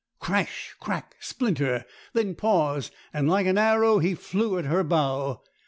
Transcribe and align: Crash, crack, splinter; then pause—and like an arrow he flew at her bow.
Crash, 0.17 0.73
crack, 0.79 1.15
splinter; 1.19 1.85
then 2.13 2.33
pause—and 2.33 3.29
like 3.29 3.45
an 3.45 3.59
arrow 3.59 3.99
he 3.99 4.15
flew 4.15 4.57
at 4.57 4.65
her 4.65 4.83
bow. 4.83 5.43